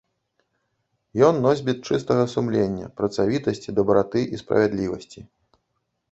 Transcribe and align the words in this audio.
Ён 1.27 1.35
носьбіт 1.45 1.77
чыстага 1.89 2.23
сумлення, 2.33 2.87
працавітасці, 3.01 3.75
дабраты 3.81 4.21
і 4.37 4.41
справядлівасці. 4.43 5.19